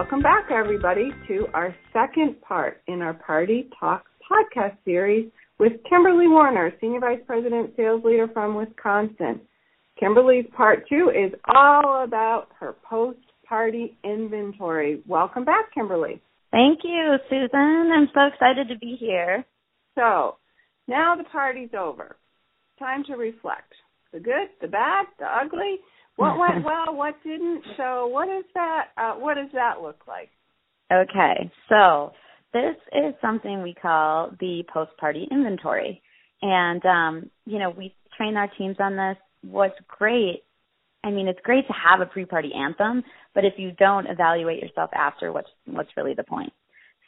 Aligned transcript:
Welcome 0.00 0.22
back, 0.22 0.50
everybody, 0.50 1.10
to 1.28 1.46
our 1.52 1.76
second 1.92 2.40
part 2.40 2.80
in 2.86 3.02
our 3.02 3.12
Party 3.12 3.68
Talk 3.78 4.06
podcast 4.32 4.78
series 4.82 5.30
with 5.58 5.72
Kimberly 5.90 6.26
Warner, 6.26 6.72
Senior 6.80 7.00
Vice 7.00 7.18
President, 7.26 7.74
Sales 7.76 8.02
Leader 8.02 8.26
from 8.32 8.54
Wisconsin. 8.54 9.42
Kimberly's 9.98 10.46
part 10.56 10.88
two 10.88 11.10
is 11.10 11.38
all 11.54 12.02
about 12.02 12.46
her 12.58 12.76
post 12.82 13.18
party 13.46 13.98
inventory. 14.02 15.02
Welcome 15.06 15.44
back, 15.44 15.74
Kimberly. 15.74 16.22
Thank 16.50 16.78
you, 16.82 17.16
Susan. 17.28 17.90
I'm 17.94 18.08
so 18.14 18.22
excited 18.32 18.68
to 18.68 18.78
be 18.78 18.96
here. 18.98 19.44
So, 19.96 20.38
now 20.88 21.14
the 21.14 21.24
party's 21.24 21.74
over. 21.78 22.16
Time 22.78 23.04
to 23.04 23.16
reflect. 23.16 23.74
The 24.14 24.20
good, 24.20 24.48
the 24.62 24.68
bad, 24.68 25.04
the 25.18 25.26
ugly. 25.26 25.76
What 26.20 26.38
went 26.38 26.64
well, 26.64 26.94
what 26.94 27.14
didn't? 27.24 27.62
So, 27.76 28.06
what 28.06 28.28
is 28.28 28.44
that? 28.54 28.88
Uh, 28.96 29.14
what 29.14 29.34
does 29.34 29.50
that 29.54 29.82
look 29.82 30.00
like? 30.06 30.30
Okay, 30.92 31.50
so 31.68 32.10
this 32.52 32.76
is 32.92 33.14
something 33.20 33.62
we 33.62 33.74
call 33.74 34.30
the 34.40 34.64
post-party 34.72 35.28
inventory, 35.30 36.02
and 36.42 36.84
um, 36.84 37.30
you 37.46 37.58
know 37.58 37.70
we 37.70 37.94
train 38.16 38.36
our 38.36 38.50
teams 38.58 38.76
on 38.80 38.96
this. 38.96 39.16
What's 39.42 39.78
great 39.88 40.42
I 41.02 41.10
mean, 41.10 41.28
it's 41.28 41.40
great 41.42 41.66
to 41.66 41.72
have 41.72 42.00
a 42.00 42.06
pre-party 42.06 42.52
anthem, 42.54 43.02
but 43.34 43.44
if 43.44 43.54
you 43.56 43.72
don't 43.72 44.06
evaluate 44.06 44.62
yourself 44.62 44.90
after, 44.94 45.32
what's 45.32 45.48
what's 45.66 45.90
really 45.96 46.14
the 46.14 46.24
point? 46.24 46.52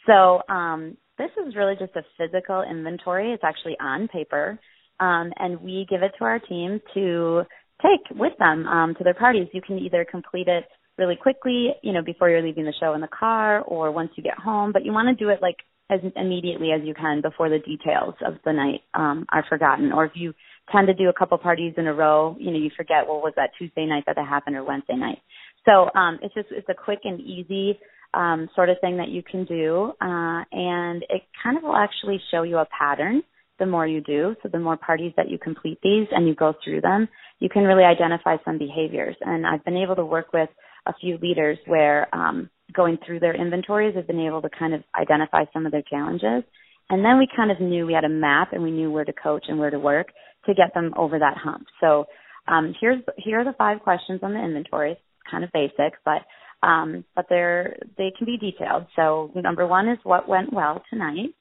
So 0.06 0.40
um, 0.48 0.96
this 1.18 1.30
is 1.46 1.54
really 1.54 1.74
just 1.78 1.94
a 1.96 2.02
physical 2.16 2.62
inventory. 2.62 3.32
It's 3.32 3.44
actually 3.44 3.76
on 3.80 4.08
paper, 4.08 4.58
um, 4.98 5.32
and 5.38 5.60
we 5.60 5.86
give 5.90 6.02
it 6.02 6.12
to 6.18 6.24
our 6.24 6.38
team 6.38 6.80
to 6.94 7.42
take 7.82 8.18
with 8.18 8.32
them 8.38 8.66
um, 8.66 8.94
to 8.96 9.04
their 9.04 9.14
parties. 9.14 9.48
You 9.52 9.62
can 9.62 9.78
either 9.78 10.06
complete 10.08 10.48
it 10.48 10.64
really 10.98 11.16
quickly, 11.16 11.70
you 11.82 11.92
know, 11.92 12.02
before 12.02 12.30
you're 12.30 12.42
leaving 12.42 12.64
the 12.64 12.74
show 12.78 12.94
in 12.94 13.00
the 13.00 13.08
car, 13.08 13.62
or 13.62 13.90
once 13.90 14.10
you 14.16 14.22
get 14.22 14.38
home. 14.38 14.72
But 14.72 14.84
you 14.84 14.92
want 14.92 15.08
to 15.08 15.24
do 15.24 15.30
it 15.30 15.40
like 15.40 15.56
as 15.90 16.00
immediately 16.16 16.70
as 16.72 16.80
you 16.84 16.94
can 16.94 17.20
before 17.20 17.48
the 17.48 17.58
details 17.58 18.14
of 18.24 18.34
the 18.44 18.52
night 18.52 18.80
um, 18.94 19.26
are 19.32 19.44
forgotten, 19.48 19.92
or 19.92 20.04
if 20.04 20.12
you 20.14 20.32
tend 20.70 20.86
to 20.86 20.94
do 20.94 21.08
a 21.08 21.12
couple 21.12 21.36
parties 21.38 21.74
in 21.76 21.86
a 21.86 21.94
row, 21.94 22.36
you 22.38 22.50
know, 22.50 22.58
you 22.58 22.70
forget 22.76 23.06
well 23.08 23.20
was 23.20 23.32
that 23.36 23.50
Tuesday 23.58 23.86
night 23.86 24.04
that 24.06 24.16
that 24.16 24.28
happened 24.28 24.56
or 24.56 24.64
Wednesday 24.64 24.94
night. 24.94 25.18
So 25.64 25.90
um 25.98 26.18
it's 26.22 26.34
just 26.34 26.48
it's 26.50 26.68
a 26.68 26.74
quick 26.74 27.00
and 27.04 27.20
easy 27.20 27.78
um 28.14 28.48
sort 28.54 28.68
of 28.68 28.76
thing 28.80 28.96
that 28.98 29.08
you 29.08 29.22
can 29.22 29.44
do. 29.44 29.92
Uh 30.00 30.44
and 30.52 31.02
it 31.08 31.22
kind 31.42 31.56
of 31.56 31.64
will 31.64 31.76
actually 31.76 32.20
show 32.30 32.42
you 32.42 32.58
a 32.58 32.66
pattern 32.78 33.22
the 33.58 33.66
more 33.66 33.86
you 33.86 34.00
do. 34.00 34.34
So 34.42 34.48
the 34.48 34.58
more 34.58 34.76
parties 34.76 35.12
that 35.16 35.28
you 35.28 35.38
complete 35.38 35.78
these 35.82 36.06
and 36.10 36.26
you 36.26 36.34
go 36.34 36.54
through 36.64 36.80
them, 36.80 37.08
you 37.42 37.48
can 37.48 37.64
really 37.64 37.82
identify 37.84 38.36
some 38.44 38.56
behaviors. 38.56 39.16
And 39.20 39.44
I've 39.44 39.64
been 39.64 39.76
able 39.76 39.96
to 39.96 40.04
work 40.04 40.32
with 40.32 40.48
a 40.86 40.92
few 41.00 41.18
leaders 41.18 41.58
where 41.66 42.12
um 42.14 42.48
going 42.72 42.98
through 43.04 43.20
their 43.20 43.34
inventories 43.34 43.94
have 43.96 44.06
been 44.06 44.26
able 44.28 44.40
to 44.42 44.48
kind 44.58 44.72
of 44.74 44.82
identify 44.98 45.44
some 45.52 45.66
of 45.66 45.72
their 45.72 45.82
challenges. 45.90 46.44
And 46.88 47.04
then 47.04 47.18
we 47.18 47.28
kind 47.36 47.50
of 47.50 47.60
knew 47.60 47.86
we 47.86 47.92
had 47.92 48.04
a 48.04 48.08
map 48.08 48.52
and 48.52 48.62
we 48.62 48.70
knew 48.70 48.90
where 48.90 49.04
to 49.04 49.12
coach 49.12 49.44
and 49.48 49.58
where 49.58 49.70
to 49.70 49.78
work 49.78 50.08
to 50.46 50.54
get 50.54 50.72
them 50.74 50.92
over 50.96 51.18
that 51.18 51.36
hump. 51.36 51.66
So 51.80 52.06
um, 52.46 52.74
here's 52.80 53.02
here 53.16 53.40
are 53.40 53.44
the 53.44 53.58
five 53.58 53.80
questions 53.80 54.20
on 54.22 54.32
the 54.34 54.44
inventory. 54.44 54.92
It's 54.92 55.00
kind 55.30 55.44
of 55.44 55.50
basic, 55.52 55.94
but 56.04 56.22
um, 56.66 57.04
but 57.16 57.26
they're 57.28 57.76
they 57.98 58.12
can 58.16 58.26
be 58.26 58.38
detailed. 58.38 58.86
So 58.96 59.30
number 59.34 59.66
one 59.66 59.88
is 59.88 59.98
what 60.04 60.28
went 60.28 60.52
well 60.52 60.82
tonight, 60.90 61.34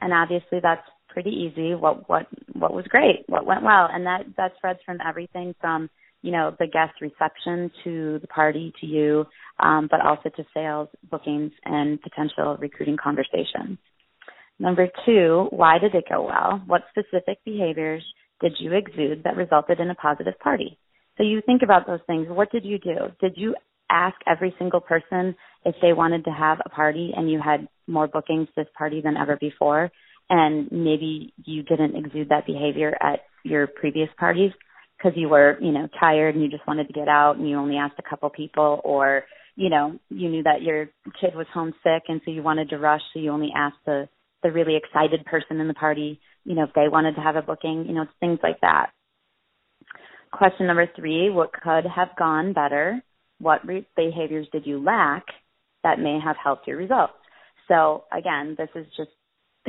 and 0.00 0.12
obviously 0.12 0.58
that's 0.62 0.86
pretty 1.12 1.30
easy. 1.30 1.74
What 1.74 2.08
what 2.08 2.26
what 2.52 2.72
was 2.72 2.86
great? 2.86 3.24
What 3.26 3.46
went 3.46 3.62
well? 3.62 3.88
And 3.92 4.06
that 4.06 4.22
that 4.36 4.52
spreads 4.56 4.80
from 4.84 4.98
everything 5.06 5.54
from 5.60 5.90
you 6.22 6.32
know 6.32 6.54
the 6.58 6.66
guest 6.66 7.00
reception 7.00 7.70
to 7.84 8.18
the 8.20 8.28
party 8.28 8.72
to 8.80 8.86
you, 8.86 9.24
um, 9.58 9.88
but 9.90 10.00
also 10.00 10.28
to 10.36 10.44
sales, 10.54 10.88
bookings, 11.10 11.52
and 11.64 12.00
potential 12.02 12.56
recruiting 12.58 12.96
conversations. 13.02 13.78
Number 14.58 14.88
two, 15.06 15.46
why 15.50 15.78
did 15.78 15.94
it 15.94 16.04
go 16.08 16.22
well? 16.22 16.62
What 16.66 16.82
specific 16.90 17.38
behaviors 17.44 18.04
did 18.40 18.52
you 18.58 18.72
exude 18.74 19.22
that 19.24 19.36
resulted 19.36 19.80
in 19.80 19.90
a 19.90 19.94
positive 19.94 20.38
party? 20.38 20.78
So 21.16 21.22
you 21.22 21.40
think 21.44 21.62
about 21.62 21.86
those 21.86 22.00
things. 22.06 22.26
What 22.28 22.52
did 22.52 22.64
you 22.64 22.78
do? 22.78 22.96
Did 23.20 23.34
you 23.36 23.54
ask 23.90 24.16
every 24.26 24.54
single 24.58 24.80
person 24.80 25.34
if 25.64 25.74
they 25.82 25.92
wanted 25.92 26.24
to 26.24 26.30
have 26.30 26.58
a 26.64 26.68
party 26.68 27.12
and 27.16 27.30
you 27.30 27.40
had 27.42 27.68
more 27.86 28.06
bookings 28.06 28.48
this 28.56 28.66
party 28.76 29.00
than 29.00 29.16
ever 29.16 29.36
before? 29.36 29.90
And 30.30 30.70
maybe 30.70 31.34
you 31.44 31.62
didn't 31.64 31.96
exude 31.96 32.30
that 32.30 32.46
behavior 32.46 32.96
at 33.02 33.20
your 33.44 33.66
previous 33.66 34.08
parties 34.18 34.52
because 34.96 35.12
you 35.16 35.28
were, 35.28 35.58
you 35.60 35.72
know, 35.72 35.88
tired 35.98 36.34
and 36.34 36.42
you 36.42 36.50
just 36.50 36.66
wanted 36.66 36.86
to 36.86 36.92
get 36.92 37.08
out 37.08 37.36
and 37.36 37.48
you 37.48 37.56
only 37.56 37.76
asked 37.76 37.98
a 37.98 38.08
couple 38.08 38.30
people 38.30 38.80
or, 38.84 39.24
you 39.56 39.68
know, 39.68 39.98
you 40.08 40.30
knew 40.30 40.42
that 40.44 40.62
your 40.62 40.86
kid 41.20 41.34
was 41.34 41.46
homesick 41.52 42.04
and 42.08 42.20
so 42.24 42.30
you 42.30 42.42
wanted 42.42 42.70
to 42.70 42.78
rush 42.78 43.02
so 43.12 43.20
you 43.20 43.30
only 43.30 43.50
asked 43.54 43.84
the 43.84 44.08
the 44.42 44.50
really 44.50 44.74
excited 44.76 45.22
person 45.26 45.60
in 45.60 45.68
the 45.68 45.74
party 45.74 46.18
you 46.44 46.54
know, 46.54 46.64
if 46.64 46.70
they 46.74 46.88
wanted 46.88 47.14
to 47.16 47.20
have 47.20 47.36
a 47.36 47.42
booking, 47.42 47.84
you 47.86 47.94
know, 47.94 48.06
things 48.18 48.38
like 48.42 48.60
that. 48.60 48.90
Question 50.32 50.66
number 50.66 50.88
three, 50.96 51.30
what 51.30 51.52
could 51.52 51.84
have 51.84 52.08
gone 52.18 52.52
better? 52.52 53.02
What 53.40 53.66
re- 53.66 53.86
behaviors 53.96 54.46
did 54.52 54.66
you 54.66 54.82
lack 54.82 55.24
that 55.82 55.98
may 55.98 56.18
have 56.22 56.36
helped 56.42 56.66
your 56.66 56.76
results? 56.76 57.14
So 57.68 58.04
again, 58.16 58.54
this 58.56 58.68
is 58.74 58.86
just 58.96 59.10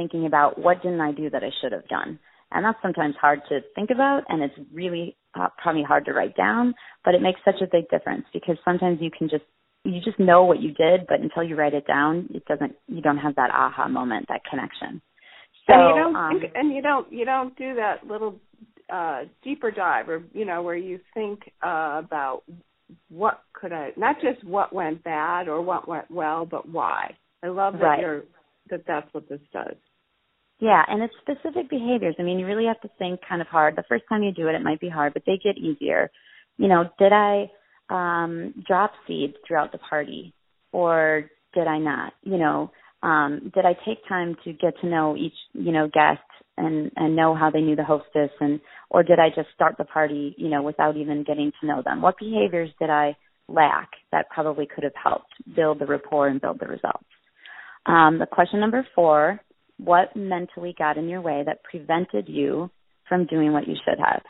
thinking 0.01 0.25
about 0.25 0.57
what 0.57 0.81
didn't 0.81 1.01
I 1.01 1.11
do 1.11 1.29
that 1.29 1.43
I 1.43 1.51
should 1.61 1.71
have 1.71 1.87
done? 1.87 2.19
And 2.51 2.65
that's 2.65 2.81
sometimes 2.81 3.15
hard 3.19 3.39
to 3.49 3.59
think 3.75 3.91
about 3.91 4.23
and 4.27 4.41
it's 4.41 4.55
really 4.73 5.15
uh, 5.35 5.47
probably 5.61 5.83
hard 5.83 6.05
to 6.05 6.13
write 6.13 6.35
down, 6.35 6.73
but 7.05 7.15
it 7.15 7.21
makes 7.21 7.39
such 7.45 7.61
a 7.61 7.67
big 7.71 7.89
difference 7.89 8.25
because 8.33 8.57
sometimes 8.65 8.97
you 9.01 9.09
can 9.15 9.29
just 9.29 9.43
you 9.83 9.99
just 10.03 10.19
know 10.19 10.43
what 10.43 10.61
you 10.61 10.73
did, 10.73 11.07
but 11.07 11.21
until 11.21 11.43
you 11.43 11.55
write 11.55 11.73
it 11.73 11.87
down, 11.87 12.29
it 12.33 12.45
doesn't 12.45 12.75
you 12.87 13.01
don't 13.01 13.17
have 13.17 13.35
that 13.35 13.51
aha 13.51 13.87
moment, 13.87 14.27
that 14.29 14.41
connection. 14.49 15.01
So, 15.67 15.73
and 15.73 15.95
you 15.95 16.03
don't 16.03 16.15
um, 16.15 16.39
think, 16.39 16.51
and 16.55 16.75
you 16.75 16.81
don't 16.81 17.11
you 17.11 17.25
don't 17.25 17.55
do 17.57 17.75
that 17.75 18.05
little 18.07 18.35
uh 18.91 19.21
deeper 19.43 19.71
dive 19.71 20.09
or 20.09 20.23
you 20.33 20.45
know 20.45 20.61
where 20.61 20.75
you 20.75 20.99
think 21.13 21.39
uh 21.63 22.01
about 22.03 22.43
what 23.09 23.41
could 23.53 23.71
I 23.71 23.91
not 23.95 24.17
just 24.21 24.43
what 24.43 24.73
went 24.73 25.03
bad 25.03 25.47
or 25.47 25.61
what 25.61 25.87
went 25.87 26.11
well, 26.11 26.45
but 26.45 26.67
why. 26.67 27.15
I 27.43 27.47
love 27.47 27.73
that 27.73 27.79
right. 27.79 27.99
you're 28.01 28.23
that 28.69 28.83
that's 28.87 29.07
what 29.13 29.29
this 29.29 29.41
does. 29.53 29.75
Yeah, 30.61 30.83
and 30.87 31.03
it's 31.03 31.13
specific 31.21 31.69
behaviors. 31.69 32.15
I 32.19 32.23
mean, 32.23 32.39
you 32.39 32.47
really 32.47 32.67
have 32.67 32.81
to 32.81 32.89
think 32.99 33.21
kind 33.27 33.41
of 33.41 33.49
hard. 33.49 33.75
The 33.75 33.83
first 33.89 34.05
time 34.07 34.23
you 34.23 34.31
do 34.31 34.47
it, 34.47 34.55
it 34.55 34.63
might 34.63 34.81
be 34.81 34.89
hard, 34.89 35.13
but 35.13 35.23
they 35.27 35.39
get 35.43 35.57
easier. 35.57 36.11
You 36.57 36.69
know, 36.69 36.85
did 36.99 37.13
I 37.13 37.51
um 37.89 38.53
drop 38.67 38.93
seeds 39.07 39.35
throughout 39.47 39.73
the 39.73 39.79
party 39.79 40.33
or 40.71 41.29
did 41.53 41.67
I 41.67 41.79
not? 41.79 42.13
You 42.23 42.37
know, 42.37 42.71
um, 43.03 43.51
did 43.55 43.65
I 43.65 43.73
take 43.85 44.07
time 44.07 44.37
to 44.45 44.53
get 44.53 44.75
to 44.81 44.87
know 44.87 45.17
each, 45.17 45.33
you 45.53 45.73
know, 45.73 45.89
guest 45.93 46.21
and 46.57 46.91
and 46.95 47.17
know 47.17 47.35
how 47.35 47.51
they 47.51 47.61
knew 47.61 47.75
the 47.75 47.83
hostess 47.83 48.31
and 48.39 48.61
or 48.91 49.03
did 49.03 49.19
I 49.19 49.29
just 49.35 49.49
start 49.55 49.75
the 49.79 49.85
party, 49.85 50.35
you 50.37 50.49
know, 50.49 50.63
without 50.63 50.95
even 50.95 51.25
getting 51.25 51.51
to 51.59 51.67
know 51.67 51.81
them? 51.83 52.01
What 52.03 52.19
behaviors 52.19 52.69
did 52.79 52.91
I 52.91 53.17
lack 53.49 53.89
that 54.13 54.29
probably 54.29 54.67
could 54.73 54.85
have 54.85 54.93
helped 55.03 55.33
build 55.55 55.79
the 55.79 55.87
rapport 55.87 56.29
and 56.29 56.39
build 56.39 56.59
the 56.61 56.67
results? 56.67 57.03
Um, 57.87 58.19
the 58.19 58.27
question 58.27 58.59
number 58.59 58.87
four, 58.95 59.41
what 59.83 60.15
mentally 60.15 60.75
got 60.77 60.97
in 60.97 61.09
your 61.09 61.21
way 61.21 61.43
that 61.45 61.63
prevented 61.63 62.27
you 62.27 62.69
from 63.07 63.25
doing 63.25 63.51
what 63.51 63.67
you 63.67 63.75
should 63.85 63.99
have? 63.99 64.21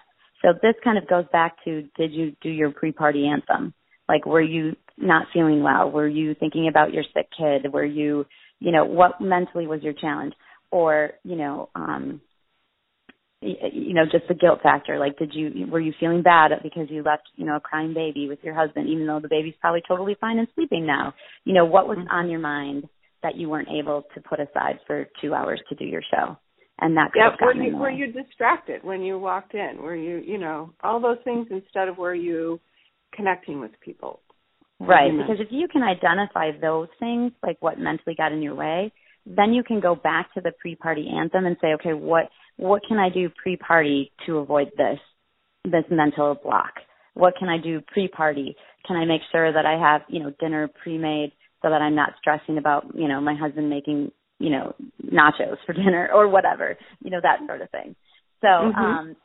So 0.42 0.54
this 0.62 0.76
kind 0.84 0.98
of 0.98 1.08
goes 1.08 1.26
back 1.32 1.64
to 1.66 1.84
did 1.98 2.12
you 2.12 2.36
do 2.42 2.50
your 2.50 2.72
pre-party 2.72 3.28
anthem? 3.28 3.74
Like 4.08 4.26
were 4.26 4.42
you 4.42 4.76
not 4.98 5.28
feeling 5.34 5.64
well? 5.64 5.90
Were 5.92 6.08
you 6.08 6.36
thinking 6.40 6.68
about 6.68 6.94
your 6.94 7.04
sick 7.14 7.28
kid? 7.38 7.72
Were 7.72 7.86
you 7.86 8.26
you 8.60 8.72
know 8.72 8.86
what 8.86 9.20
mentally 9.20 9.68
was 9.68 9.82
your 9.84 9.94
challenge 9.94 10.34
or 10.72 11.12
you 11.24 11.36
know 11.36 11.70
um 11.76 12.22
you 13.42 13.94
know 13.94 14.04
just 14.10 14.28
the 14.28 14.36
guilt 14.36 14.60
factor 14.62 15.00
like 15.00 15.18
did 15.18 15.32
you 15.34 15.68
were 15.68 15.80
you 15.80 15.94
feeling 16.00 16.22
bad 16.22 16.52
because 16.64 16.88
you 16.90 17.04
left 17.04 17.24
you 17.36 17.46
know 17.46 17.58
a 17.58 17.60
crying 17.60 17.94
baby 17.94 18.28
with 18.30 18.40
your 18.44 18.54
husband 18.54 18.88
even 18.88 19.08
though 19.08 19.20
the 19.20 19.28
baby's 19.28 19.56
probably 19.60 19.82
totally 19.88 20.16
fine 20.22 20.38
and 20.38 20.48
sleeping 20.56 20.86
now 20.86 21.14
you 21.44 21.54
know 21.54 21.66
what 21.66 21.88
was 21.88 21.98
mm-hmm. 21.98 22.16
on 22.16 22.30
your 22.30 22.40
mind 22.40 22.88
that 23.24 23.36
you 23.36 23.50
weren't 23.50 23.70
able 23.70 24.04
to 24.14 24.22
put 24.22 24.40
aside 24.40 24.80
for 24.88 25.08
two 25.22 25.34
hours 25.34 25.62
to 25.70 25.76
do 25.76 25.86
your 25.86 26.02
show 26.12 26.38
and 26.80 26.98
that 26.98 27.12
could 27.12 27.20
yeah, 27.20 27.32
have 27.32 27.40
gotten 27.40 27.60
were 27.60 27.66
you, 27.66 27.78
were 27.78 27.90
you 27.90 28.12
distracted 28.12 28.84
when 28.84 29.02
you 29.02 29.20
walked 29.20 29.54
in 29.54 29.82
were 29.82 29.96
you 29.96 30.18
you 30.26 30.38
know 30.38 30.74
all 30.84 31.00
those 31.00 31.20
things 31.24 31.48
instead 31.52 31.88
of 31.88 31.98
were 31.98 32.16
you 32.16 32.60
connecting 33.14 33.60
with 33.60 33.72
people 33.82 34.22
Right, 34.88 35.12
because 35.16 35.38
if 35.40 35.50
you 35.52 35.68
can 35.68 35.84
identify 35.84 36.52
those 36.60 36.88
things, 37.00 37.34
like 37.44 37.58
what 37.60 37.78
mentally 37.78 38.16
got 38.16 38.32
in 38.32 38.42
your 38.42 38.56
way, 38.56 38.92
then 39.26 39.54
you 39.54 39.64
can 39.64 39.80
go 39.80 39.94
back 39.94 40.34
to 40.34 40.42
the 40.42 40.52
pre-party 40.60 41.08
anthem 41.08 41.46
and 41.46 41.56
say, 41.62 41.74
okay, 41.74 41.94
what 41.94 42.30
what 42.58 42.82
can 42.88 42.98
I 42.98 43.10
do 43.10 43.30
pre-party 43.42 44.12
to 44.26 44.38
avoid 44.38 44.72
this 44.78 45.00
this 45.66 45.84
mental 45.92 46.36
block? 46.44 46.74
What 47.14 47.36
can 47.38 47.48
I 47.48 47.58
do 47.62 47.82
pre-party? 47.94 48.56
Can 48.88 48.96
I 48.96 49.06
make 49.06 49.22
sure 49.32 49.54
that 49.54 49.66
I 49.66 49.78
have, 49.78 50.02
you 50.10 50.20
know, 50.20 50.34
dinner 50.40 50.68
pre-made 50.82 51.32
so 51.62 51.70
that 51.70 51.82
I'm 51.82 51.96
not 51.96 52.14
stressing 52.20 52.58
about, 52.58 52.88
you 52.96 53.08
know, 53.08 53.22
my 53.22 53.36
husband 53.36 53.70
making, 53.70 54.12
you 54.40 54.50
know, 54.50 54.76
nachos 55.06 55.58
for 55.66 55.74
dinner 55.82 56.10
or 56.14 56.28
whatever, 56.28 56.78
you 57.04 57.12
know, 57.12 57.20
that 57.22 57.40
sort 57.48 57.62
of 57.62 57.70
thing. 57.70 57.96
So, 58.42 58.48
mm-hmm. 58.48 58.80
um 58.80 59.16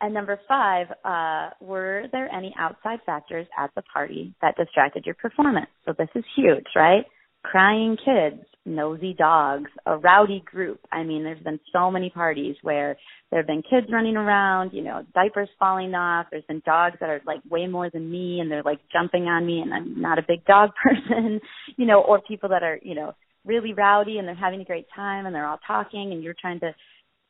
And 0.00 0.14
number 0.14 0.38
five, 0.46 0.86
uh, 1.04 1.50
were 1.60 2.04
there 2.12 2.28
any 2.32 2.54
outside 2.56 3.00
factors 3.04 3.46
at 3.58 3.70
the 3.74 3.82
party 3.82 4.32
that 4.40 4.56
distracted 4.56 5.04
your 5.06 5.16
performance? 5.16 5.70
So 5.84 5.92
this 5.98 6.08
is 6.14 6.24
huge, 6.36 6.66
right? 6.76 7.04
Crying 7.42 7.96
kids, 7.96 8.44
nosy 8.68 9.14
dogs, 9.14 9.70
a 9.86 9.96
rowdy 9.96 10.42
group. 10.44 10.80
I 10.92 11.02
mean, 11.02 11.24
there's 11.24 11.42
been 11.42 11.60
so 11.72 11.90
many 11.90 12.10
parties 12.10 12.56
where 12.62 12.96
there 13.30 13.40
have 13.40 13.46
been 13.46 13.62
kids 13.62 13.86
running 13.92 14.16
around, 14.16 14.72
you 14.72 14.82
know, 14.82 15.04
diapers 15.14 15.48
falling 15.58 15.94
off. 15.94 16.26
There's 16.30 16.44
been 16.44 16.62
dogs 16.64 16.96
that 17.00 17.10
are 17.10 17.20
like 17.26 17.40
way 17.50 17.66
more 17.66 17.90
than 17.90 18.10
me 18.10 18.40
and 18.40 18.50
they're 18.50 18.62
like 18.62 18.80
jumping 18.92 19.24
on 19.24 19.46
me 19.46 19.60
and 19.60 19.72
I'm 19.74 20.00
not 20.00 20.18
a 20.18 20.24
big 20.26 20.44
dog 20.44 20.70
person, 20.82 21.40
you 21.76 21.86
know, 21.86 22.00
or 22.00 22.20
people 22.20 22.48
that 22.50 22.62
are, 22.62 22.78
you 22.82 22.94
know, 22.94 23.12
really 23.44 23.72
rowdy 23.72 24.18
and 24.18 24.26
they're 24.26 24.34
having 24.34 24.60
a 24.60 24.64
great 24.64 24.86
time 24.94 25.26
and 25.26 25.34
they're 25.34 25.46
all 25.46 25.60
talking 25.66 26.12
and 26.12 26.22
you're 26.22 26.34
trying 26.40 26.60
to 26.60 26.72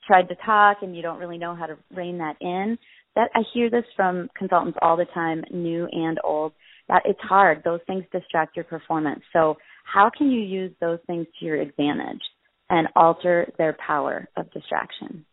try 0.06 0.23
to 0.23 0.35
talk 0.46 0.79
and 0.82 0.96
you 0.96 1.02
don't 1.02 1.19
really 1.19 1.38
know 1.38 1.55
how 1.55 1.67
to 1.67 1.76
rein 1.94 2.19
that 2.19 2.37
in. 2.40 2.79
That 3.17 3.31
I 3.35 3.40
hear 3.52 3.70
this 3.70 3.85
from 3.96 4.29
consultants 4.37 4.79
all 4.82 4.96
the 4.96 5.06
time, 5.14 5.44
new 5.50 5.88
and 5.90 6.19
old, 6.23 6.52
that 6.88 7.02
it's 7.05 7.20
hard. 7.20 7.62
Those 7.64 7.81
things 7.87 8.05
distract 8.12 8.56
your 8.56 8.64
performance. 8.64 9.20
So 9.32 9.56
how 9.93 10.11
can 10.17 10.31
you 10.31 10.40
use 10.40 10.73
those 10.81 10.99
things 11.06 11.26
to 11.38 11.46
your 11.46 11.61
advantage 11.61 12.20
and 12.70 12.88
alter 12.94 13.52
their 13.58 13.76
power 13.85 14.29
of 14.37 14.50
distraction? 14.52 15.25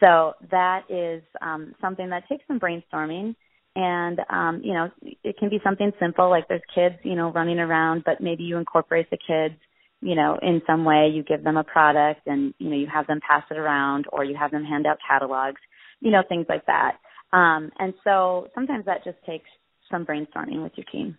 So 0.00 0.34
that 0.50 0.82
is 0.88 1.22
um, 1.40 1.74
something 1.80 2.10
that 2.10 2.28
takes 2.28 2.44
some 2.46 2.60
brainstorming. 2.60 3.36
And, 3.74 4.18
um, 4.28 4.60
you 4.62 4.74
know, 4.74 4.90
it 5.24 5.38
can 5.38 5.48
be 5.48 5.60
something 5.64 5.92
simple 5.98 6.28
like 6.28 6.46
there's 6.48 6.60
kids, 6.74 6.96
you 7.04 7.14
know, 7.14 7.32
running 7.32 7.58
around, 7.58 8.02
but 8.04 8.20
maybe 8.20 8.42
you 8.42 8.58
incorporate 8.58 9.08
the 9.10 9.16
kids, 9.16 9.58
you 10.00 10.14
know, 10.14 10.38
in 10.42 10.60
some 10.66 10.84
way. 10.84 11.10
You 11.14 11.22
give 11.22 11.42
them 11.42 11.56
a 11.56 11.64
product 11.64 12.26
and, 12.26 12.52
you 12.58 12.68
know, 12.68 12.76
you 12.76 12.88
have 12.92 13.06
them 13.06 13.20
pass 13.26 13.44
it 13.50 13.56
around 13.56 14.06
or 14.12 14.24
you 14.24 14.36
have 14.36 14.50
them 14.50 14.64
hand 14.64 14.86
out 14.86 14.98
catalogs, 15.08 15.60
you 16.00 16.10
know, 16.10 16.22
things 16.28 16.46
like 16.48 16.66
that. 16.66 16.98
Um, 17.32 17.70
and 17.78 17.94
so 18.04 18.48
sometimes 18.54 18.84
that 18.84 19.04
just 19.04 19.18
takes 19.24 19.48
some 19.90 20.04
brainstorming 20.04 20.62
with 20.62 20.72
your 20.76 20.86
team. 20.92 21.16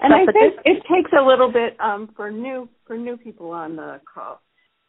And 0.00 0.12
I 0.12 0.30
think 0.30 0.54
it 0.64 0.82
takes 0.92 1.10
a 1.18 1.24
little 1.24 1.50
bit 1.50 1.76
um, 1.80 2.10
for 2.16 2.30
new 2.30 2.68
for 2.86 2.96
new 2.96 3.16
people 3.16 3.50
on 3.50 3.76
the 3.76 4.00
call. 4.12 4.40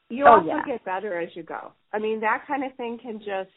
You 0.09 0.25
oh, 0.25 0.35
also 0.35 0.47
yeah. 0.47 0.65
get 0.65 0.85
better 0.85 1.19
as 1.19 1.29
you 1.33 1.43
go. 1.43 1.71
I 1.93 1.99
mean, 1.99 2.21
that 2.21 2.45
kind 2.47 2.63
of 2.63 2.75
thing 2.75 2.97
can 3.01 3.19
just 3.19 3.51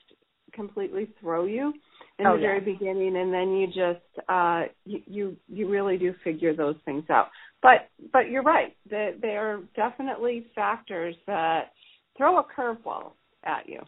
completely 0.53 1.09
throw 1.21 1.45
you 1.45 1.73
in 2.19 2.27
oh, 2.27 2.35
the 2.35 2.41
very 2.41 2.59
yeah. 2.59 2.73
beginning, 2.73 3.17
and 3.17 3.33
then 3.33 3.53
you 3.53 3.67
just 3.67 4.29
uh, 4.29 4.63
you, 4.85 5.01
you 5.07 5.37
you 5.49 5.69
really 5.69 5.97
do 5.97 6.15
figure 6.23 6.55
those 6.55 6.77
things 6.85 7.05
out. 7.11 7.29
But 7.63 7.89
but 8.13 8.31
you're 8.31 8.43
right. 8.43 8.77
They, 8.89 9.13
they 9.21 9.37
are 9.37 9.61
definitely 9.77 10.47
factors 10.55 11.15
that 11.27 11.73
throw 12.17 12.39
a 12.39 12.45
curveball 12.45 13.13
at 13.45 13.69
you. 13.69 13.81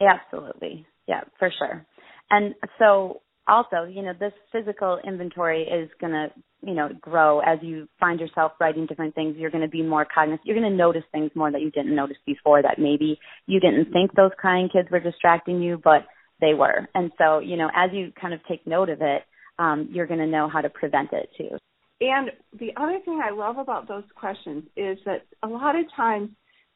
Absolutely, 0.00 0.86
yeah, 1.06 1.22
for 1.38 1.50
sure. 1.58 1.86
And 2.30 2.54
so 2.78 3.20
also, 3.46 3.84
you 3.88 4.02
know, 4.02 4.12
this 4.18 4.32
physical 4.52 4.98
inventory 5.06 5.62
is 5.62 5.90
going 6.00 6.12
to, 6.12 6.28
you 6.62 6.74
know, 6.74 6.88
grow 7.00 7.40
as 7.40 7.58
you 7.62 7.86
find 8.00 8.18
yourself 8.20 8.52
writing 8.60 8.86
different 8.86 9.14
things. 9.14 9.36
You're 9.38 9.50
going 9.50 9.64
to 9.64 9.68
be 9.68 9.82
more 9.82 10.06
cognizant. 10.12 10.42
You're 10.44 10.58
going 10.58 10.70
to 10.70 10.76
notice 10.76 11.02
things 11.12 11.30
more 11.34 11.50
that 11.52 11.60
you 11.60 11.70
didn't 11.70 11.94
notice 11.94 12.16
before 12.26 12.62
that 12.62 12.78
maybe 12.78 13.18
you 13.46 13.60
didn't 13.60 13.92
think 13.92 14.14
those 14.14 14.30
crying 14.38 14.68
kids 14.72 14.88
were 14.90 15.00
distracting 15.00 15.60
you, 15.60 15.80
but 15.82 16.06
they 16.40 16.54
were. 16.54 16.88
And 16.94 17.10
so, 17.18 17.38
you 17.38 17.56
know, 17.56 17.68
as 17.74 17.90
you 17.92 18.12
kind 18.20 18.34
of 18.34 18.40
take 18.48 18.66
note 18.66 18.88
of 18.88 19.00
it, 19.00 19.22
um, 19.58 19.88
you're 19.92 20.06
going 20.06 20.20
to 20.20 20.26
know 20.26 20.48
how 20.48 20.60
to 20.60 20.70
prevent 20.70 21.12
it 21.12 21.28
too. 21.36 21.56
And 22.00 22.30
the 22.58 22.72
other 22.76 22.98
thing 23.04 23.20
I 23.24 23.30
love 23.30 23.58
about 23.58 23.88
those 23.88 24.04
questions 24.14 24.64
is 24.76 24.98
that 25.04 25.22
a 25.42 25.48
lot 25.48 25.76
of 25.76 25.86
times 25.96 26.30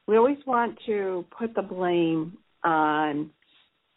we 0.06 0.16
always 0.16 0.38
want 0.46 0.78
to 0.86 1.24
put 1.36 1.54
the 1.54 1.62
blame 1.62 2.38
on 2.64 3.30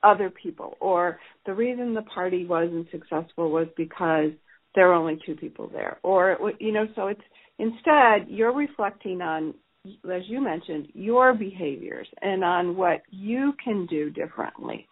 other 0.03 0.29
people 0.29 0.75
or 0.79 1.19
the 1.45 1.53
reason 1.53 1.93
the 1.93 2.01
party 2.01 2.45
wasn't 2.45 2.87
successful 2.91 3.51
was 3.51 3.67
because 3.77 4.31
there 4.75 4.87
were 4.87 4.93
only 4.93 5.19
two 5.25 5.35
people 5.35 5.69
there. 5.71 5.99
Or 6.03 6.37
you 6.59 6.71
know 6.71 6.85
so 6.95 7.07
it's 7.07 7.21
instead 7.59 8.27
you're 8.29 8.53
reflecting 8.53 9.21
on 9.21 9.53
as 9.85 10.21
you 10.27 10.41
mentioned 10.41 10.89
your 10.93 11.33
behaviors 11.33 12.07
and 12.21 12.43
on 12.43 12.75
what 12.77 13.01
you 13.09 13.53
can 13.63 13.85
do 13.87 14.09
differently. 14.09 14.87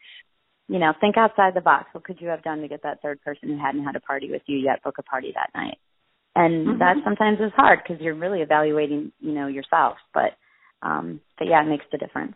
You 0.67 0.79
know 0.79 0.93
think 0.99 1.17
outside 1.17 1.53
the 1.55 1.61
box. 1.61 1.87
What 1.93 2.03
could 2.03 2.21
you 2.21 2.27
have 2.27 2.43
done 2.43 2.61
to 2.61 2.67
get 2.67 2.83
that 2.83 3.01
third 3.01 3.21
person 3.21 3.49
who 3.49 3.57
hadn't 3.57 3.83
had 3.83 3.95
a 3.95 4.01
party 4.01 4.29
with 4.31 4.43
you 4.45 4.57
yet 4.57 4.83
book 4.83 4.95
a 4.99 5.03
party 5.03 5.33
that 5.33 5.57
night? 5.57 5.77
And 6.35 6.67
mm-hmm. 6.67 6.79
that 6.79 6.97
sometimes 7.03 7.39
is 7.39 7.51
hard 7.55 7.79
because 7.83 8.01
you're 8.01 8.15
really 8.15 8.41
evaluating 8.41 9.11
you 9.19 9.31
know 9.31 9.47
yourself. 9.47 9.97
But 10.13 10.37
um 10.81 11.21
but 11.37 11.47
yeah 11.47 11.63
it 11.63 11.69
makes 11.69 11.85
the 11.91 11.97
difference 11.97 12.35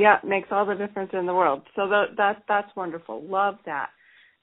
yeah, 0.00 0.16
makes 0.24 0.48
all 0.50 0.64
the 0.64 0.74
difference 0.74 1.10
in 1.12 1.26
the 1.26 1.34
world. 1.34 1.62
So 1.76 1.88
that 1.88 2.38
that's 2.48 2.74
wonderful. 2.74 3.22
Love 3.22 3.56
that. 3.66 3.90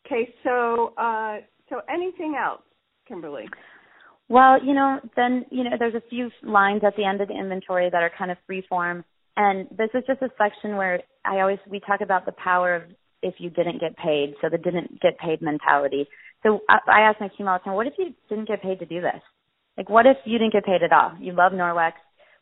Okay, 0.06 0.34
so 0.44 0.94
uh, 0.98 1.38
so 1.70 1.82
anything 1.90 2.36
else, 2.40 2.62
Kimberly? 3.08 3.46
Well, 4.30 4.64
you 4.64 4.74
know, 4.74 5.00
then 5.16 5.46
you 5.50 5.64
know, 5.64 5.72
there's 5.80 5.96
a 5.96 6.10
few 6.10 6.30
lines 6.44 6.82
at 6.86 6.96
the 6.96 7.06
end 7.06 7.22
of 7.22 7.28
the 7.28 7.38
inventory 7.38 7.90
that 7.90 8.04
are 8.04 8.12
kind 8.18 8.30
of 8.30 8.38
free 8.46 8.64
form, 8.70 9.04
and 9.36 9.68
this 9.76 9.90
is 9.94 10.04
just 10.06 10.22
a 10.22 10.30
section 10.38 10.78
where 10.78 11.02
I 11.26 11.40
always 11.40 11.60
we 11.70 11.80
talk 11.80 12.02
about 12.02 12.26
the 12.26 12.34
power 12.34 12.76
of 12.76 12.84
if 13.24 13.36
you 13.40 13.50
didn't 13.50 13.82
get 13.82 13.98
paid, 13.98 14.36
so 14.42 14.50
the 14.50 14.60
didn't 14.60 15.02
get 15.02 15.18
paid 15.18 15.42
mentality. 15.42 16.08
So 16.44 16.60
I, 16.70 16.78
I 16.88 17.00
ask 17.02 17.20
my 17.20 17.30
team 17.36 17.48
all 17.48 17.58
the 17.58 17.64
time, 17.64 17.74
what 17.74 17.88
if 17.88 17.94
you 17.98 18.14
didn't 18.30 18.48
get 18.48 18.62
paid 18.62 18.80
to 18.80 18.86
do 18.86 19.02
this? 19.02 19.22
Like, 19.76 19.90
what 19.90 20.06
if 20.06 20.18
you 20.26 20.38
didn't 20.38 20.54
get 20.54 20.66
paid 20.66 20.84
at 20.84 20.94
all? 20.94 21.14
You 21.20 21.34
love 21.34 21.52
Norwex. 21.52 21.94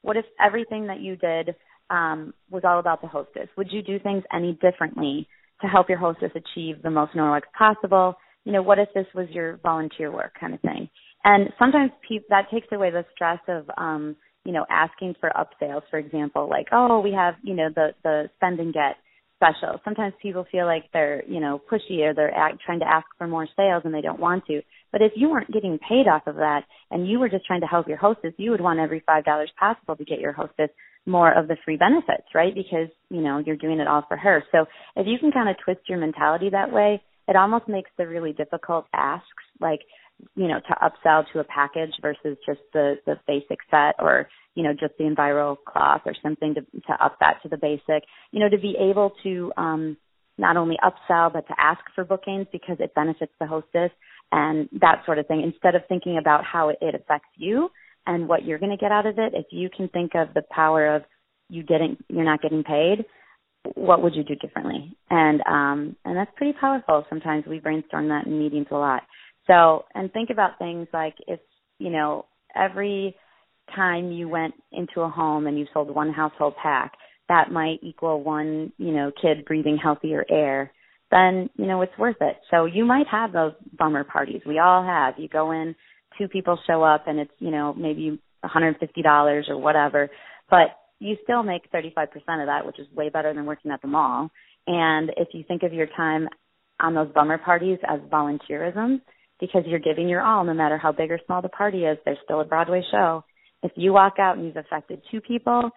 What 0.01 0.17
if 0.17 0.25
everything 0.39 0.87
that 0.87 0.99
you 0.99 1.15
did 1.15 1.55
um, 1.89 2.33
was 2.49 2.63
all 2.65 2.79
about 2.79 3.01
the 3.01 3.07
hostess. 3.07 3.47
Would 3.57 3.71
you 3.71 3.81
do 3.81 3.99
things 3.99 4.23
any 4.33 4.53
differently 4.61 5.27
to 5.61 5.67
help 5.67 5.89
your 5.89 5.97
hostess 5.97 6.31
achieve 6.35 6.81
the 6.81 6.89
most 6.89 7.13
Norwex 7.13 7.43
possible? 7.57 8.15
You 8.43 8.51
know, 8.51 8.61
what 8.61 8.79
if 8.79 8.89
this 8.93 9.07
was 9.15 9.27
your 9.31 9.57
volunteer 9.63 10.11
work 10.11 10.33
kind 10.39 10.53
of 10.53 10.61
thing? 10.61 10.89
And 11.23 11.49
sometimes 11.57 11.91
pe- 12.07 12.25
that 12.29 12.49
takes 12.51 12.67
away 12.71 12.91
the 12.91 13.05
stress 13.13 13.39
of, 13.47 13.69
um, 13.77 14.15
you 14.43 14.53
know, 14.53 14.65
asking 14.69 15.15
for 15.19 15.31
upsales, 15.31 15.81
for 15.89 15.97
example, 15.97 16.47
like, 16.47 16.67
oh, 16.71 16.99
we 16.99 17.11
have, 17.11 17.35
you 17.41 17.55
know, 17.55 17.69
the 17.73 17.89
the 18.03 18.29
spend 18.35 18.59
and 18.59 18.73
get 18.73 18.97
special. 19.35 19.79
Sometimes 19.83 20.13
people 20.21 20.45
feel 20.51 20.65
like 20.65 20.85
they're, 20.93 21.23
you 21.25 21.39
know, 21.39 21.61
pushy 21.71 22.01
or 22.01 22.13
they're 22.13 22.33
act, 22.33 22.61
trying 22.65 22.79
to 22.79 22.87
ask 22.87 23.05
for 23.17 23.27
more 23.27 23.47
sales 23.55 23.81
and 23.85 23.93
they 23.93 24.01
don't 24.01 24.19
want 24.19 24.45
to. 24.47 24.61
But 24.95 25.01
if 25.01 25.11
you 25.17 25.29
weren't 25.29 25.51
getting 25.51 25.77
paid 25.77 26.07
off 26.07 26.25
of 26.25 26.35
that 26.35 26.61
and 26.89 27.05
you 27.05 27.19
were 27.19 27.27
just 27.27 27.45
trying 27.45 27.59
to 27.59 27.67
help 27.67 27.85
your 27.85 27.97
hostess, 27.97 28.31
you 28.37 28.51
would 28.51 28.61
want 28.61 28.79
every 28.79 29.03
five 29.05 29.25
dollars 29.25 29.51
possible 29.59 29.97
to 29.97 30.05
get 30.05 30.21
your 30.21 30.31
hostess 30.31 30.69
more 31.05 31.37
of 31.37 31.49
the 31.49 31.57
free 31.65 31.75
benefits, 31.75 32.29
right? 32.33 32.55
Because, 32.55 32.87
you 33.09 33.19
know, 33.19 33.43
you're 33.45 33.57
doing 33.57 33.81
it 33.81 33.89
all 33.89 34.05
for 34.07 34.15
her. 34.15 34.41
So 34.53 34.59
if 34.95 35.05
you 35.05 35.19
can 35.19 35.33
kind 35.33 35.49
of 35.49 35.57
twist 35.65 35.81
your 35.89 35.97
mentality 35.97 36.49
that 36.51 36.71
way, 36.71 37.03
it 37.27 37.35
almost 37.35 37.67
makes 37.67 37.89
the 37.97 38.07
really 38.07 38.31
difficult 38.31 38.85
asks 38.93 39.27
like, 39.59 39.81
you 40.33 40.47
know, 40.47 40.61
to 40.61 40.75
upsell 40.81 41.25
to 41.33 41.39
a 41.39 41.43
package 41.43 41.91
versus 42.01 42.37
just 42.45 42.61
the, 42.71 42.95
the 43.05 43.15
basic 43.27 43.59
set 43.69 43.95
or, 43.99 44.29
you 44.53 44.63
know, 44.63 44.71
just 44.71 44.93
the 44.97 45.03
Enviro 45.03 45.57
cloth 45.67 46.03
or 46.05 46.13
something 46.23 46.53
to, 46.53 46.61
to 46.61 47.03
up 47.03 47.17
that 47.19 47.41
to 47.43 47.49
the 47.49 47.57
basic, 47.57 48.07
you 48.31 48.39
know, 48.39 48.47
to 48.47 48.57
be 48.57 48.77
able 48.79 49.11
to, 49.23 49.51
um, 49.57 49.97
not 50.37 50.57
only 50.57 50.77
upsell 50.83 51.31
but 51.31 51.47
to 51.47 51.53
ask 51.57 51.79
for 51.93 52.03
bookings 52.03 52.47
because 52.51 52.77
it 52.79 52.93
benefits 52.95 53.31
the 53.39 53.47
hostess 53.47 53.91
and 54.31 54.69
that 54.81 55.03
sort 55.05 55.19
of 55.19 55.27
thing 55.27 55.41
instead 55.41 55.75
of 55.75 55.81
thinking 55.87 56.17
about 56.17 56.43
how 56.43 56.69
it, 56.69 56.77
affects 56.81 57.29
you 57.35 57.69
and 58.07 58.27
what 58.27 58.43
you're 58.43 58.59
going 58.59 58.71
to 58.71 58.77
get 58.77 58.91
out 58.91 59.05
of 59.05 59.17
it, 59.17 59.33
if 59.33 59.45
you 59.51 59.69
can 59.75 59.87
think 59.89 60.11
of 60.15 60.33
the 60.33 60.43
power 60.51 60.95
of 60.95 61.03
you 61.49 61.63
getting 61.63 61.97
you're 62.09 62.25
not 62.25 62.41
getting 62.41 62.63
paid, 62.63 63.05
what 63.75 64.01
would 64.01 64.15
you 64.15 64.23
do 64.23 64.35
differently? 64.35 64.95
And 65.09 65.41
um 65.41 65.95
and 66.05 66.17
that's 66.17 66.31
pretty 66.35 66.57
powerful. 66.59 67.05
Sometimes 67.09 67.45
we 67.45 67.59
brainstorm 67.59 68.09
that 68.09 68.25
in 68.25 68.39
meetings 68.39 68.67
a 68.71 68.75
lot. 68.75 69.03
So, 69.47 69.85
and 69.93 70.11
think 70.11 70.29
about 70.29 70.57
things 70.57 70.87
like 70.93 71.15
if, 71.27 71.39
you 71.79 71.91
know, 71.91 72.25
every 72.55 73.15
time 73.75 74.11
you 74.11 74.27
went 74.27 74.53
into 74.71 75.01
a 75.01 75.09
home 75.09 75.47
and 75.47 75.57
you 75.57 75.65
sold 75.73 75.93
one 75.93 76.11
household 76.11 76.53
pack, 76.61 76.93
that 77.29 77.51
might 77.51 77.79
equal 77.81 78.21
one, 78.23 78.71
you 78.77 78.91
know, 78.91 79.11
kid 79.21 79.45
breathing 79.45 79.77
healthier 79.81 80.25
air, 80.29 80.71
then, 81.11 81.49
you 81.57 81.65
know, 81.65 81.81
it's 81.81 81.97
worth 81.97 82.17
it. 82.21 82.37
So 82.51 82.65
you 82.65 82.85
might 82.85 83.07
have 83.07 83.31
those 83.31 83.53
bummer 83.77 84.03
parties. 84.03 84.41
We 84.45 84.59
all 84.59 84.83
have. 84.83 85.15
You 85.17 85.27
go 85.27 85.51
in 85.51 85.75
two 86.17 86.27
people 86.27 86.57
show 86.67 86.83
up 86.83 87.07
and 87.07 87.19
it's, 87.19 87.31
you 87.39 87.51
know, 87.51 87.73
maybe 87.73 88.19
$150 88.43 89.49
or 89.49 89.57
whatever, 89.57 90.09
but 90.49 90.67
you 90.99 91.17
still 91.23 91.43
make 91.43 91.71
35% 91.71 92.05
of 92.05 92.17
that, 92.23 92.65
which 92.65 92.79
is 92.79 92.87
way 92.95 93.09
better 93.09 93.33
than 93.33 93.45
working 93.45 93.71
at 93.71 93.81
the 93.81 93.87
mall. 93.87 94.29
And 94.67 95.11
if 95.17 95.29
you 95.33 95.43
think 95.47 95.63
of 95.63 95.73
your 95.73 95.87
time 95.95 96.27
on 96.79 96.93
those 96.93 97.11
bummer 97.13 97.37
parties 97.37 97.79
as 97.87 97.99
volunteerism, 98.11 99.01
because 99.39 99.63
you're 99.65 99.79
giving 99.79 100.07
your 100.07 100.21
all, 100.21 100.43
no 100.43 100.53
matter 100.53 100.77
how 100.77 100.91
big 100.91 101.11
or 101.11 101.19
small 101.25 101.41
the 101.41 101.49
party 101.49 101.83
is, 101.83 101.97
there's 102.05 102.17
still 102.23 102.41
a 102.41 102.45
Broadway 102.45 102.81
show. 102.91 103.23
If 103.63 103.71
you 103.75 103.91
walk 103.91 104.15
out 104.19 104.37
and 104.37 104.45
you've 104.45 104.57
affected 104.57 105.01
two 105.11 105.21
people 105.21 105.71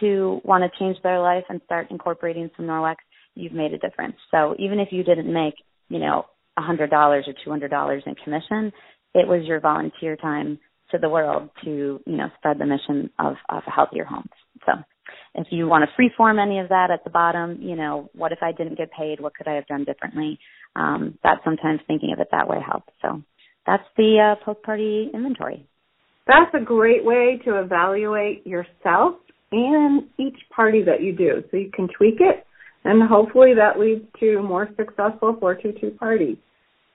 to 0.00 0.40
want 0.44 0.64
to 0.64 0.78
change 0.78 0.96
their 1.02 1.20
life 1.20 1.44
and 1.48 1.60
start 1.64 1.90
incorporating 1.90 2.50
some 2.56 2.66
Norwex, 2.66 2.96
you've 3.34 3.52
made 3.52 3.72
a 3.72 3.78
difference. 3.78 4.16
So 4.30 4.54
even 4.58 4.78
if 4.78 4.88
you 4.90 5.02
didn't 5.02 5.32
make, 5.32 5.54
you 5.88 5.98
know, 5.98 6.26
$100 6.58 6.92
or 6.92 7.22
$200 7.22 8.06
in 8.06 8.14
commission, 8.22 8.72
it 9.14 9.26
was 9.28 9.46
your 9.46 9.60
volunteer 9.60 10.16
time 10.16 10.58
to 10.90 10.98
the 10.98 11.08
world 11.08 11.50
to 11.64 12.00
you 12.06 12.16
know 12.16 12.26
spread 12.38 12.58
the 12.58 12.66
mission 12.66 13.10
of 13.18 13.34
of 13.48 13.62
healthier 13.66 14.04
homes. 14.04 14.30
So 14.66 14.72
if 15.34 15.48
you 15.50 15.66
want 15.66 15.84
to 15.84 16.00
freeform 16.00 16.42
any 16.42 16.60
of 16.60 16.68
that 16.68 16.90
at 16.92 17.04
the 17.04 17.10
bottom, 17.10 17.58
you 17.60 17.76
know, 17.76 18.08
what 18.14 18.32
if 18.32 18.38
I 18.42 18.52
didn't 18.52 18.78
get 18.78 18.90
paid? 18.92 19.20
What 19.20 19.34
could 19.34 19.48
I 19.48 19.54
have 19.54 19.66
done 19.66 19.84
differently? 19.84 20.38
Um, 20.76 21.18
that 21.22 21.38
sometimes 21.44 21.80
thinking 21.86 22.12
of 22.12 22.20
it 22.20 22.28
that 22.30 22.48
way 22.48 22.58
helps. 22.64 22.92
So 23.02 23.22
that's 23.66 23.84
the 23.96 24.36
uh, 24.36 24.44
post 24.44 24.62
party 24.62 25.10
inventory. 25.12 25.66
That's 26.26 26.54
a 26.54 26.64
great 26.64 27.04
way 27.04 27.40
to 27.44 27.60
evaluate 27.60 28.46
yourself 28.46 29.16
and 29.54 30.02
each 30.18 30.38
party 30.54 30.82
that 30.82 31.00
you 31.02 31.14
do. 31.14 31.44
So 31.50 31.56
you 31.56 31.70
can 31.72 31.88
tweak 31.96 32.16
it, 32.18 32.44
and 32.84 33.08
hopefully 33.08 33.54
that 33.54 33.78
leads 33.78 34.04
to 34.20 34.42
more 34.42 34.68
successful 34.76 35.36
422 35.38 35.96
parties 35.96 36.36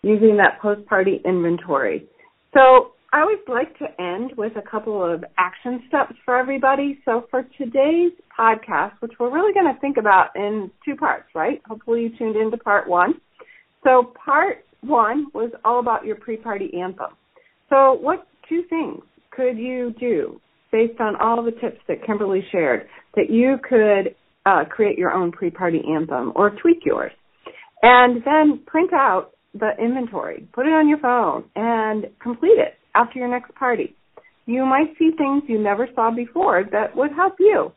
using 0.01 0.37
that 0.37 0.59
post 0.61 0.85
party 0.87 1.21
inventory. 1.25 2.05
So 2.53 2.91
I 3.11 3.21
always 3.21 3.39
like 3.47 3.77
to 3.79 3.85
end 4.01 4.33
with 4.37 4.53
a 4.55 4.69
couple 4.69 5.03
of 5.03 5.23
action 5.37 5.83
steps 5.87 6.13
for 6.25 6.37
everybody. 6.37 6.99
So 7.05 7.25
for 7.31 7.43
today's 7.57 8.11
podcast, 8.37 8.93
which 8.99 9.13
we're 9.19 9.33
really 9.33 9.53
going 9.53 9.73
to 9.73 9.79
think 9.79 9.97
about 9.97 10.35
in 10.35 10.69
two 10.85 10.95
parts, 10.95 11.29
right? 11.33 11.61
Hopefully 11.67 12.03
you 12.03 12.17
tuned 12.17 12.35
into 12.35 12.57
part 12.57 12.87
one. 12.87 13.15
So 13.83 14.13
part 14.23 14.65
one 14.81 15.27
was 15.33 15.51
all 15.65 15.79
about 15.79 16.05
your 16.05 16.17
pre-party 16.17 16.71
anthem. 16.79 17.11
So 17.69 17.93
what 17.93 18.27
two 18.47 18.63
things 18.69 19.01
could 19.31 19.57
you 19.57 19.93
do 19.99 20.39
based 20.71 20.99
on 20.99 21.15
all 21.15 21.43
the 21.43 21.51
tips 21.51 21.79
that 21.87 22.05
Kimberly 22.05 22.43
shared 22.51 22.87
that 23.15 23.29
you 23.29 23.57
could 23.67 24.15
uh, 24.45 24.65
create 24.65 24.97
your 24.97 25.11
own 25.11 25.31
pre-party 25.31 25.81
anthem 25.93 26.33
or 26.35 26.51
tweak 26.61 26.79
yours? 26.85 27.11
And 27.81 28.21
then 28.25 28.61
print 28.65 28.91
out 28.93 29.31
the 29.53 29.71
inventory, 29.81 30.47
put 30.53 30.65
it 30.65 30.73
on 30.73 30.87
your 30.87 30.99
phone 30.99 31.45
and 31.55 32.05
complete 32.21 32.57
it 32.57 32.73
after 32.95 33.19
your 33.19 33.29
next 33.29 33.53
party. 33.55 33.95
You 34.45 34.65
might 34.65 34.97
see 34.97 35.11
things 35.17 35.43
you 35.47 35.61
never 35.61 35.87
saw 35.95 36.11
before 36.11 36.65
that 36.71 36.95
would 36.95 37.11
help 37.11 37.35
you 37.39 37.71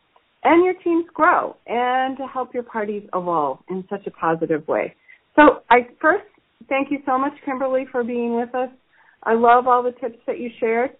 and 0.45 0.65
your 0.65 0.75
teams 0.83 1.05
grow 1.15 1.57
and 1.67 2.17
to 2.17 2.27
help 2.27 2.53
your 2.53 2.63
parties 2.63 3.03
evolve 3.15 3.59
in 3.69 3.85
such 3.89 4.07
a 4.07 4.11
positive 4.11 4.67
way. 4.67 4.95
So 5.37 5.63
I 5.71 5.89
first 6.01 6.25
thank 6.69 6.91
you 6.91 6.99
so 7.07 7.19
much, 7.19 7.33
Kimberly, 7.45 7.87
for 7.91 8.03
being 8.05 8.35
with 8.37 8.55
us. 8.55 8.71
I 9.23 9.35
love 9.35 9.67
all 9.67 9.83
the 9.83 9.93
tips 9.93 10.19
that 10.27 10.39
you 10.39 10.51
shared. 10.59 10.91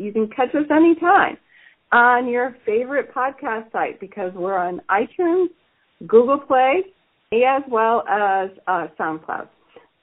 You 0.00 0.12
can 0.12 0.28
catch 0.28 0.54
us 0.54 0.66
anytime 0.70 1.36
on 1.92 2.28
your 2.28 2.56
favorite 2.64 3.12
podcast 3.14 3.70
site 3.72 4.00
because 4.00 4.32
we're 4.34 4.56
on 4.56 4.80
iTunes, 4.90 5.48
Google 6.06 6.38
Play, 6.38 6.84
as 7.32 7.62
well 7.70 8.04
as 8.08 8.50
uh, 8.66 8.86
SoundCloud. 8.98 9.48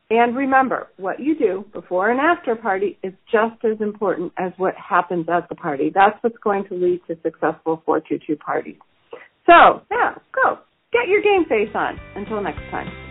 And 0.09 0.37
remember, 0.37 0.87
what 0.95 1.19
you 1.19 1.37
do 1.37 1.65
before 1.73 2.11
and 2.11 2.19
after 2.19 2.53
a 2.53 2.55
party 2.55 2.97
is 3.03 3.13
just 3.29 3.63
as 3.65 3.81
important 3.81 4.31
as 4.37 4.53
what 4.57 4.73
happens 4.75 5.27
at 5.27 5.49
the 5.49 5.55
party. 5.55 5.91
That's 5.93 6.17
what's 6.21 6.37
going 6.41 6.65
to 6.69 6.75
lead 6.75 7.01
to 7.07 7.15
successful 7.23 7.81
422 7.85 8.37
parties. 8.37 8.77
So, 9.45 9.81
now, 9.91 10.21
go. 10.33 10.59
Get 10.93 11.09
your 11.09 11.21
game 11.21 11.43
face 11.49 11.73
on. 11.75 11.99
Until 12.15 12.41
next 12.41 12.61
time. 12.71 13.06